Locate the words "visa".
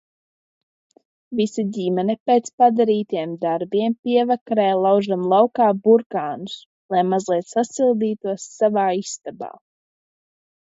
1.39-1.65